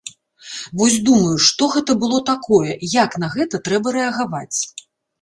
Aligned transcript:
Вось 0.81 0.95
думаю, 1.09 1.35
што 1.49 1.69
гэта 1.75 1.97
было 2.05 2.23
такое, 2.31 2.71
як 3.03 3.21
на 3.27 3.33
гэта 3.37 3.65
трэба 3.71 3.99
рэагаваць. 4.01 4.59